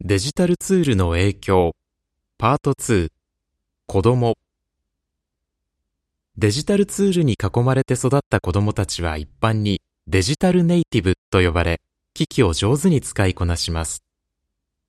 [0.00, 1.72] デジタルツールの影響
[2.38, 3.08] パート2
[3.88, 4.36] 子供
[6.36, 11.80] デジタルツールに囲まれて育った子供たちは一般にデジタルネイティブと呼ばれ、
[12.14, 14.04] 機器を上手に使いこなします。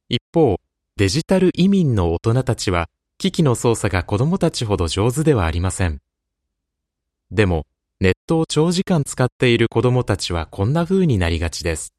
[0.09, 0.58] 一方、
[0.95, 2.88] デジタル移民の大人たちは、
[3.18, 6.02] 機器の操作が子供たちほど上手ではありません。
[7.32, 7.66] でも、
[8.00, 11.96] ネットを長時間使っている子供たちはこんな風になりがちです。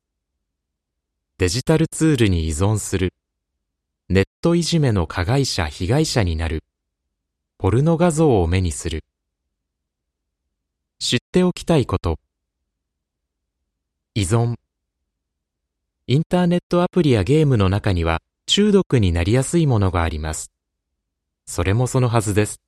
[1.41, 3.15] デジタルツールに依存する。
[4.11, 6.65] ネットいじめの加害者、被害者になる。
[7.57, 9.05] ポルノ画像を目にする。
[10.99, 12.19] 知っておきたいこと。
[14.15, 14.57] 依存。
[16.07, 20.53] インターネットアプリやゲームの中には中毒になりやすいものがあります。
[21.47, 22.61] それもそのはずです。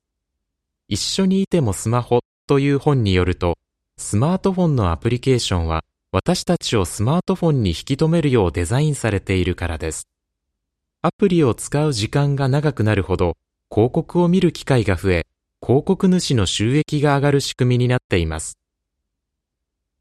[0.87, 3.59] 一緒にいてもスマホという本によると、
[3.97, 5.83] スマートフォンのアプリケーションは
[6.15, 10.07] 私たちをスマートフォンに引き止めるようデザインされているからです。
[11.01, 13.35] アプリを使う時間が長くなるほど
[13.71, 15.25] 広告を見る機会が増え、
[15.59, 18.59] 広告主の収益が上がる仕組みになっています。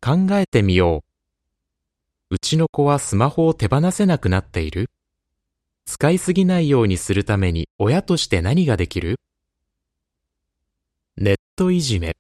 [0.03, 1.03] 考えてみよ
[2.31, 2.35] う。
[2.35, 4.91] うちの子はスマホを手放せなくなっている？
[5.87, 9.19] 使いすぎないようにするために親として何ができる？
[11.17, 12.17] ネットいじめ。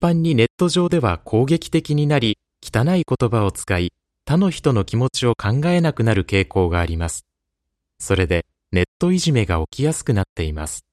[0.00, 3.92] 般にネット上では攻撃的になり、汚い言葉を使い、
[4.24, 7.26] 他の人の気持ちを考えなくなる傾向があります。
[7.98, 10.84] それで、ネットいじめが起きやすくなっています。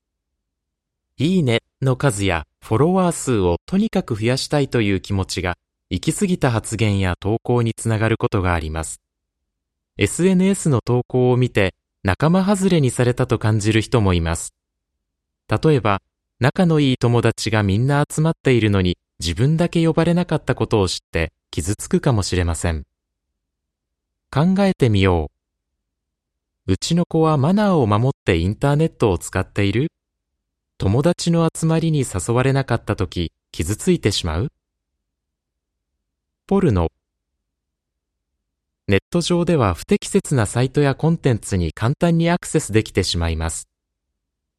[1.20, 5.54] いいねの数やフォロワー数をとにかく増やしたいという気持ちが
[5.92, 9.02] 行き過ぎた発言や投稿につながることがあります。
[10.00, 14.56] SNS の投稿を見て仲間外れにされたと感じる人もいます。
[15.48, 16.02] 例えば、
[16.40, 22.84] 仲のいい友達がみんな集まっているのに自分だけ呼ばれなかったことを知って傷つくかもしれません。
[24.32, 25.32] 考えてみよ
[26.68, 26.74] う。
[26.74, 29.88] うちの子はマナーを守ってインターネットを使っている？
[30.78, 34.52] 友達の集まりに誘われなかった時傷ついてしまう？
[36.48, 36.92] ポルノ
[38.90, 43.70] ネット上では不適切なサイトやコンテンツに簡単にアクセスできてしまいます。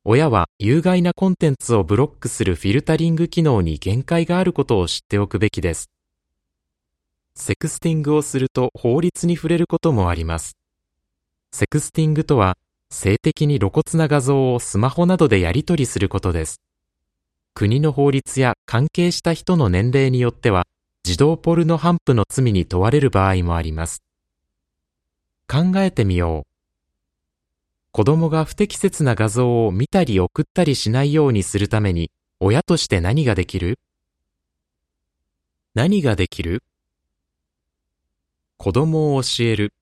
[0.09, 5.91] 親は有害なコンテンツをブロックするフィルタリング機能に限界があることを知っておくべきです。
[7.35, 10.57] セクスティングをすると法律に触れることもあります。
[11.51, 12.57] セクスティングとは
[12.89, 16.61] 性的に露骨な画像をスマホなどでやり取りすることです。
[17.55, 20.69] 国の法律や関係した人の年齢によっては、
[21.03, 24.05] 児童ポルノ反布の罪に問われる場合もあります。
[25.49, 26.56] 考えてみよう。
[27.97, 33.79] 子供が不適切な画像を見たり送ったりしないようにするために、親として何ができる？
[35.75, 36.63] 何ができる？
[38.59, 39.73] 子供を教える。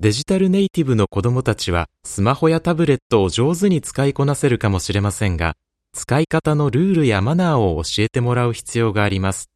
[0.00, 5.56] デジタルネイティブの子供たちはスマホやタブレットを上手に使いこなせるかもしれませんが、
[5.92, 9.50] 使い方のルールやマナーを教えてもらう必要があります。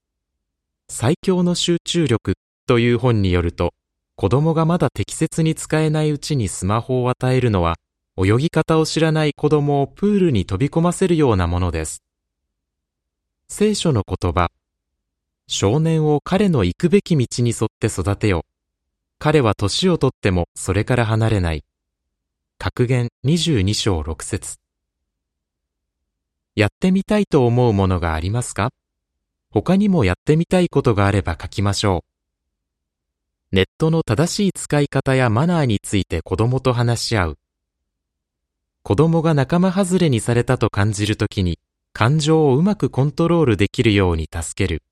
[0.91, 2.35] 最強の集中力
[2.67, 3.73] という本によると、
[4.17, 7.77] 子供がまだ適切に使えないうちにスマホを与えるのは、
[8.17, 12.03] 泳ぎ方を知らない子供をプールに飛び込ませるようなものです。
[13.49, 14.51] 聖書の言葉、
[15.47, 18.47] 少年を彼の行くべき道に沿って育てよ。
[19.19, 21.63] 彼は年をとってもそれから離れない。
[22.59, 24.57] 格言22章6節
[26.55, 28.71] やってみたいと思うものがありますか？
[29.51, 32.16] 他にもやってみたいことがあれば書きましょう。
[33.77, 37.39] ネットの正しい使い方やマナーについて子供と話し合う。
[38.83, 41.59] 子供が仲間外れにされたと感じるときに
[41.93, 44.83] 感情をうまくコントロールできるように助ける。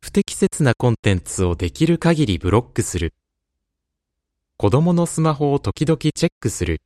[0.00, 3.14] 不適切なコンテンツをできる限りブロックする。
[4.56, 6.80] 子供のスマホを時々チェックする。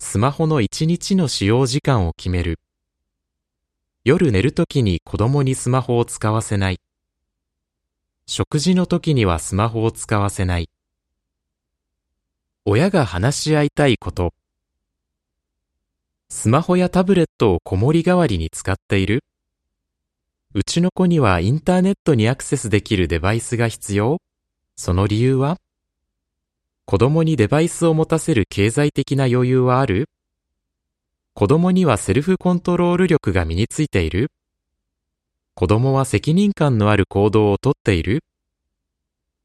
[0.00, 2.58] スマホの1日の使用時間を決める。
[4.04, 6.80] 夜寝るときに子供にスマホを使わせない。
[8.34, 10.70] 食事の時にはスマホを使わせない。
[12.64, 14.32] 親が話し合いたいこと。
[16.30, 19.22] スマホやタブレットを子守代わりに使っている。
[20.54, 24.22] うちの子にはインターネットにアクセスできるデバイスが必要。
[24.76, 25.58] その理由は？
[26.86, 30.08] 子供にデバイスを持たせる経済的な余裕はある。
[31.34, 34.30] 子供にはセルフコントロール力が身についている。
[35.54, 38.24] 子供は責任感のある行動をとっている？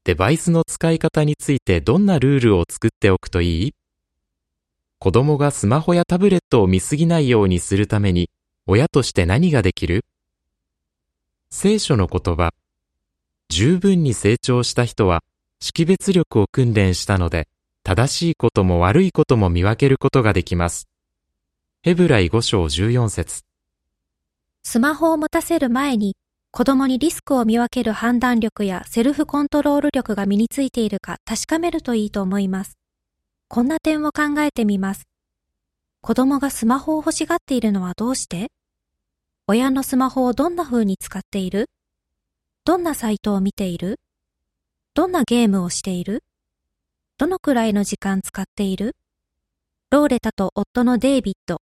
[0.04, 3.74] デバイスの使い方についてどんなルールを作っておくといい？
[4.98, 8.30] 子供がスマホやタブレットを見すぎないようにするために
[8.66, 10.06] 親として何ができる？
[11.50, 12.54] 聖書の言葉、
[13.50, 15.22] 十分に成長した人は
[15.60, 17.48] 識別力を訓練したので、
[17.84, 20.88] 正しいことも悪いことも見分けることができます。
[21.82, 23.47] ヘブライ5章14節。
[24.70, 26.14] スマホを持たせる前に、
[26.50, 32.76] 子供にリスクを見分ける判断力やセルフコントロール力が身についているか確かめるといいと思います。
[33.48, 35.08] こんな点を考えてみます。
[36.02, 38.50] 子供がスマホを欲しがっているのはどうして？
[39.46, 41.70] 親のスマホをどんな風に使っている？
[42.66, 43.98] どんなサイトを見ている？
[44.92, 46.24] どんなゲームをしている？
[47.16, 48.96] どのくらいの時間使っている？
[49.88, 51.62] ローレタと夫のデイビッド。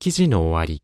[0.00, 0.82] 記事の終わり。